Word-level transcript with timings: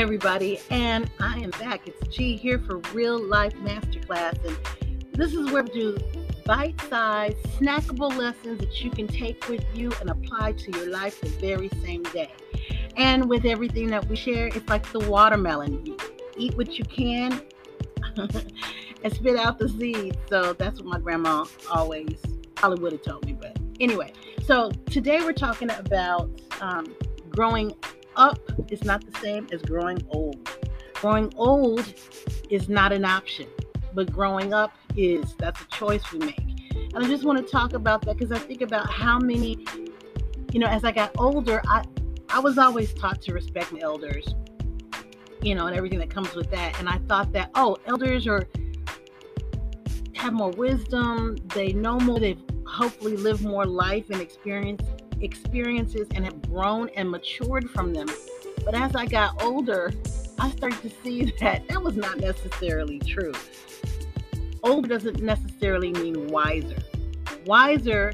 everybody, 0.00 0.58
and 0.70 1.10
I 1.20 1.38
am 1.40 1.50
back. 1.50 1.86
It's 1.86 2.08
G 2.08 2.34
here 2.34 2.58
for 2.58 2.78
Real 2.94 3.22
Life 3.22 3.52
Masterclass, 3.56 4.42
and 4.46 4.56
this 5.12 5.34
is 5.34 5.52
where 5.52 5.62
we 5.64 5.70
do 5.70 5.98
bite 6.46 6.80
sized, 6.88 7.36
snackable 7.58 8.16
lessons 8.16 8.60
that 8.60 8.82
you 8.82 8.90
can 8.90 9.06
take 9.06 9.46
with 9.48 9.64
you 9.74 9.92
and 10.00 10.08
apply 10.08 10.52
to 10.52 10.70
your 10.72 10.88
life 10.88 11.20
the 11.20 11.28
very 11.28 11.68
same 11.84 12.02
day. 12.04 12.32
And 12.96 13.28
with 13.28 13.44
everything 13.44 13.88
that 13.88 14.08
we 14.08 14.16
share, 14.16 14.46
it's 14.46 14.66
like 14.68 14.90
the 14.92 15.00
watermelon. 15.00 15.84
You 15.84 15.98
eat 16.38 16.56
what 16.56 16.78
you 16.78 16.84
can 16.84 17.42
and 18.16 19.14
spit 19.14 19.36
out 19.36 19.58
the 19.58 19.68
seeds. 19.68 20.16
So 20.30 20.54
that's 20.54 20.80
what 20.80 20.86
my 20.86 20.98
grandma 21.00 21.44
always 21.70 22.18
probably 22.54 22.82
would 22.82 22.92
have 22.92 23.02
told 23.02 23.26
me. 23.26 23.34
But 23.34 23.58
anyway, 23.78 24.14
so 24.46 24.70
today 24.86 25.20
we're 25.20 25.34
talking 25.34 25.70
about 25.70 26.30
um, 26.62 26.94
growing 27.28 27.74
up 28.16 28.38
is 28.70 28.84
not 28.84 29.04
the 29.04 29.18
same 29.20 29.46
as 29.52 29.62
growing 29.62 30.04
old. 30.10 30.48
Growing 30.94 31.32
old 31.36 31.94
is 32.50 32.68
not 32.68 32.92
an 32.92 33.04
option, 33.04 33.46
but 33.94 34.12
growing 34.12 34.54
up 34.54 34.72
is. 34.96 35.34
That's 35.38 35.60
a 35.60 35.66
choice 35.66 36.02
we 36.12 36.20
make. 36.20 36.62
And 36.94 37.04
I 37.04 37.08
just 37.08 37.24
want 37.24 37.38
to 37.38 37.50
talk 37.50 37.72
about 37.72 38.02
that 38.02 38.18
because 38.18 38.32
I 38.32 38.38
think 38.38 38.60
about 38.60 38.90
how 38.90 39.18
many, 39.18 39.64
you 40.52 40.60
know, 40.60 40.66
as 40.66 40.84
I 40.84 40.92
got 40.92 41.10
older, 41.18 41.62
I 41.66 41.84
I 42.28 42.38
was 42.38 42.56
always 42.56 42.94
taught 42.94 43.20
to 43.22 43.34
respect 43.34 43.72
my 43.72 43.80
elders, 43.80 44.34
you 45.42 45.54
know, 45.54 45.66
and 45.66 45.76
everything 45.76 45.98
that 45.98 46.08
comes 46.08 46.34
with 46.34 46.50
that. 46.50 46.78
And 46.78 46.88
I 46.88 46.98
thought 47.08 47.32
that, 47.32 47.50
oh, 47.54 47.76
elders 47.86 48.26
are 48.26 48.46
have 50.14 50.32
more 50.32 50.50
wisdom, 50.50 51.36
they 51.54 51.72
know 51.72 51.98
more, 51.98 52.20
they've 52.20 52.40
hopefully 52.66 53.16
lived 53.16 53.42
more 53.42 53.66
life 53.66 54.08
and 54.08 54.20
experience 54.20 54.82
experiences 55.22 56.08
and 56.14 56.24
have 56.24 56.40
grown 56.42 56.88
and 56.90 57.10
matured 57.10 57.70
from 57.70 57.92
them. 57.94 58.08
But 58.64 58.74
as 58.74 58.94
I 58.94 59.06
got 59.06 59.42
older, 59.42 59.92
I 60.38 60.50
started 60.50 60.82
to 60.82 60.90
see 61.02 61.32
that 61.40 61.68
that 61.68 61.82
was 61.82 61.96
not 61.96 62.18
necessarily 62.18 62.98
true. 62.98 63.32
Older 64.62 64.88
doesn't 64.88 65.20
necessarily 65.20 65.92
mean 65.92 66.28
wiser. 66.28 66.78
Wiser 67.46 68.12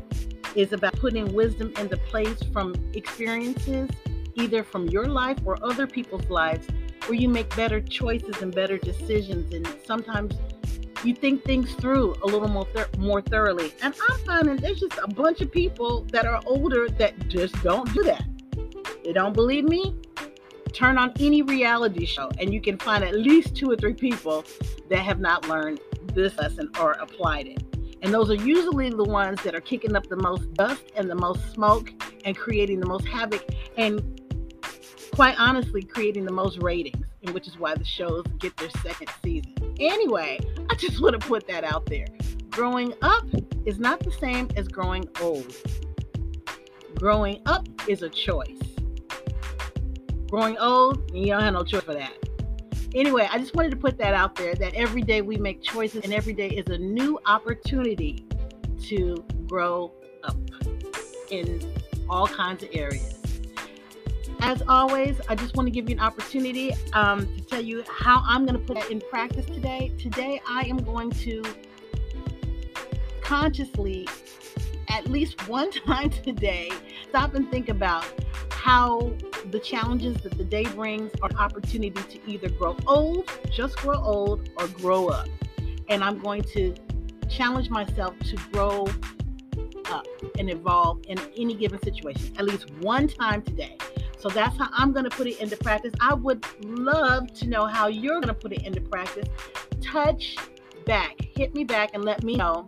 is 0.54 0.72
about 0.72 0.94
putting 0.94 1.32
wisdom 1.34 1.72
into 1.78 1.96
place 1.96 2.42
from 2.52 2.74
experiences, 2.94 3.90
either 4.34 4.64
from 4.64 4.88
your 4.88 5.06
life 5.06 5.38
or 5.44 5.62
other 5.62 5.86
people's 5.86 6.28
lives, 6.30 6.66
where 7.06 7.18
you 7.18 7.28
make 7.28 7.54
better 7.54 7.80
choices 7.80 8.40
and 8.40 8.54
better 8.54 8.78
decisions. 8.78 9.52
And 9.52 9.66
sometimes 9.84 10.34
you 11.04 11.14
think 11.14 11.44
things 11.44 11.72
through 11.74 12.16
a 12.22 12.26
little 12.26 12.48
more 12.48 12.66
more 12.98 13.20
thoroughly. 13.22 13.72
And 13.82 13.94
I'm 14.08 14.18
finding 14.20 14.56
there's 14.56 14.80
just 14.80 14.98
a 15.02 15.08
bunch 15.08 15.40
of 15.40 15.50
people 15.50 16.04
that 16.12 16.26
are 16.26 16.40
older 16.46 16.88
that 16.88 17.28
just 17.28 17.60
don't 17.62 17.92
do 17.92 18.02
that. 18.04 18.24
They 19.04 19.12
don't 19.12 19.32
believe 19.32 19.64
me. 19.64 19.94
Turn 20.72 20.98
on 20.98 21.12
any 21.18 21.42
reality 21.42 22.04
show, 22.04 22.30
and 22.38 22.52
you 22.52 22.60
can 22.60 22.78
find 22.78 23.02
at 23.02 23.14
least 23.14 23.56
two 23.56 23.70
or 23.70 23.76
three 23.76 23.94
people 23.94 24.44
that 24.90 24.98
have 24.98 25.18
not 25.18 25.48
learned 25.48 25.80
this 26.14 26.36
lesson 26.36 26.70
or 26.80 26.92
applied 26.92 27.46
it. 27.46 27.62
And 28.02 28.14
those 28.14 28.30
are 28.30 28.34
usually 28.34 28.90
the 28.90 29.04
ones 29.04 29.42
that 29.42 29.54
are 29.54 29.60
kicking 29.60 29.96
up 29.96 30.06
the 30.08 30.16
most 30.16 30.52
dust 30.54 30.84
and 30.94 31.10
the 31.10 31.14
most 31.14 31.52
smoke 31.52 31.90
and 32.24 32.36
creating 32.36 32.80
the 32.80 32.86
most 32.86 33.08
havoc 33.08 33.44
and 33.76 34.20
quite 35.14 35.34
honestly 35.38 35.82
creating 35.82 36.24
the 36.24 36.32
most 36.32 36.58
ratings, 36.62 37.04
and 37.22 37.34
which 37.34 37.48
is 37.48 37.58
why 37.58 37.74
the 37.74 37.84
shows 37.84 38.24
get 38.38 38.56
their 38.56 38.70
second 38.70 39.10
season. 39.22 39.54
Anyway, 39.80 40.38
just 40.88 41.00
want 41.00 41.20
to 41.20 41.26
put 41.26 41.46
that 41.48 41.64
out 41.64 41.86
there. 41.86 42.06
Growing 42.50 42.94
up 43.02 43.26
is 43.66 43.80
not 43.80 43.98
the 44.00 44.12
same 44.12 44.48
as 44.56 44.68
growing 44.68 45.08
old. 45.20 45.52
Growing 46.94 47.42
up 47.46 47.66
is 47.88 48.02
a 48.02 48.08
choice. 48.08 48.60
Growing 50.30 50.56
old, 50.58 51.10
you 51.12 51.26
don't 51.26 51.40
have 51.40 51.54
no 51.54 51.64
choice 51.64 51.82
for 51.82 51.94
that. 51.94 52.12
Anyway, 52.94 53.28
I 53.30 53.38
just 53.38 53.56
wanted 53.56 53.70
to 53.72 53.76
put 53.76 53.98
that 53.98 54.14
out 54.14 54.36
there 54.36 54.54
that 54.54 54.74
every 54.74 55.02
day 55.02 55.20
we 55.20 55.36
make 55.36 55.62
choices 55.62 56.04
and 56.04 56.12
every 56.12 56.32
day 56.32 56.48
is 56.48 56.68
a 56.68 56.78
new 56.78 57.18
opportunity 57.26 58.24
to 58.84 59.24
grow 59.46 59.92
up 60.22 60.36
in 61.30 61.60
all 62.08 62.28
kinds 62.28 62.62
of 62.62 62.68
areas. 62.72 63.17
As 64.40 64.62
always, 64.68 65.20
I 65.28 65.34
just 65.34 65.56
want 65.56 65.66
to 65.66 65.70
give 65.70 65.88
you 65.90 65.96
an 65.96 66.00
opportunity 66.00 66.72
um, 66.92 67.26
to 67.34 67.40
tell 67.42 67.60
you 67.60 67.84
how 67.88 68.22
I'm 68.24 68.46
going 68.46 68.58
to 68.58 68.64
put 68.64 68.76
that 68.76 68.90
in 68.90 69.00
practice 69.00 69.46
today. 69.46 69.92
Today, 69.98 70.40
I 70.48 70.62
am 70.62 70.78
going 70.78 71.10
to 71.10 71.42
consciously, 73.20 74.08
at 74.88 75.08
least 75.08 75.48
one 75.48 75.70
time 75.86 76.10
today, 76.10 76.70
stop 77.08 77.34
and 77.34 77.50
think 77.50 77.68
about 77.68 78.06
how 78.50 79.12
the 79.50 79.58
challenges 79.58 80.16
that 80.22 80.36
the 80.38 80.44
day 80.44 80.64
brings 80.64 81.10
are 81.20 81.30
an 81.30 81.36
opportunity 81.36 82.02
to 82.02 82.30
either 82.30 82.48
grow 82.48 82.76
old, 82.86 83.30
just 83.50 83.76
grow 83.78 83.98
old, 84.00 84.50
or 84.56 84.68
grow 84.68 85.08
up. 85.08 85.28
And 85.88 86.04
I'm 86.04 86.18
going 86.18 86.42
to 86.54 86.74
challenge 87.28 87.70
myself 87.70 88.18
to 88.20 88.36
grow 88.52 88.86
up 89.90 90.06
and 90.38 90.50
evolve 90.50 91.00
in 91.08 91.18
any 91.36 91.54
given 91.54 91.80
situation 91.82 92.32
at 92.38 92.44
least 92.44 92.70
one 92.76 93.08
time 93.08 93.42
today. 93.42 93.76
So 94.18 94.28
that's 94.28 94.56
how 94.58 94.68
I'm 94.72 94.92
going 94.92 95.04
to 95.04 95.10
put 95.10 95.28
it 95.28 95.40
into 95.40 95.56
practice. 95.56 95.92
I 96.00 96.12
would 96.14 96.44
love 96.64 97.32
to 97.34 97.46
know 97.46 97.66
how 97.66 97.86
you're 97.86 98.20
going 98.20 98.28
to 98.28 98.34
put 98.34 98.52
it 98.52 98.62
into 98.62 98.80
practice. 98.80 99.28
Touch 99.80 100.36
back, 100.86 101.20
hit 101.20 101.54
me 101.54 101.64
back, 101.64 101.90
and 101.94 102.04
let 102.04 102.24
me 102.24 102.36
know 102.36 102.66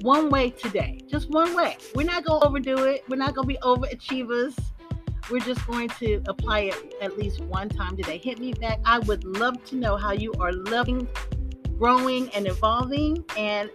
one 0.00 0.30
way 0.30 0.50
today. 0.50 1.00
Just 1.06 1.28
one 1.28 1.54
way. 1.54 1.76
We're 1.94 2.06
not 2.06 2.24
going 2.24 2.40
to 2.40 2.46
overdo 2.46 2.84
it. 2.84 3.04
We're 3.08 3.16
not 3.16 3.34
going 3.34 3.46
to 3.46 3.54
be 3.54 3.60
overachievers. 3.62 4.58
We're 5.30 5.40
just 5.40 5.64
going 5.66 5.90
to 5.90 6.22
apply 6.26 6.60
it 6.60 6.94
at 7.02 7.18
least 7.18 7.40
one 7.42 7.68
time 7.68 7.96
today. 7.96 8.18
Hit 8.18 8.38
me 8.38 8.54
back. 8.54 8.80
I 8.86 9.00
would 9.00 9.24
love 9.24 9.62
to 9.66 9.76
know 9.76 9.96
how 9.96 10.12
you 10.12 10.32
are 10.40 10.52
loving, 10.52 11.06
growing, 11.78 12.30
and 12.30 12.46
evolving. 12.46 13.22
And 13.36 13.70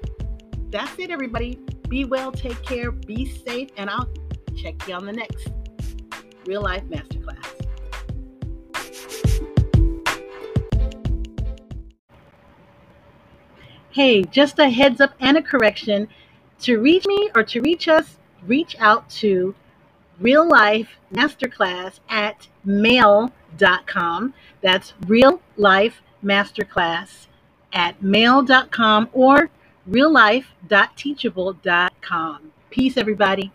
that's 0.69 0.97
it, 0.97 1.11
everybody. 1.11 1.59
Be 1.87 2.03
well, 2.03 2.31
take 2.31 2.61
care, 2.63 2.91
be 2.91 3.25
safe, 3.45 3.69
and 3.77 3.89
I'll 3.91 4.09
check 4.57 4.87
you 4.87 4.95
on 4.95 5.05
the 5.05 5.13
next 5.13 5.49
Real 6.45 6.61
Life 6.61 6.83
Masterclass. 6.85 7.45
Hey, 13.91 14.23
just 14.23 14.59
a 14.59 14.69
heads 14.69 14.99
up 14.99 15.13
and 15.19 15.37
a 15.37 15.41
correction. 15.41 16.07
To 16.61 16.79
reach 16.79 17.05
me 17.05 17.29
or 17.35 17.43
to 17.43 17.61
reach 17.61 17.87
us, 17.87 18.17
reach 18.45 18.75
out 18.79 19.09
to 19.21 19.55
Real 20.19 20.47
Life 20.47 20.97
Masterclass 21.13 21.99
at 22.09 22.47
mail.com. 22.63 24.33
That's 24.61 24.93
Real 25.07 25.41
Life 25.55 26.01
Masterclass 26.23 27.27
at 27.71 28.01
mail.com 28.01 29.09
or 29.13 29.49
reallife.teachable.com. 29.89 32.51
Peace, 32.69 32.97
everybody. 32.97 33.51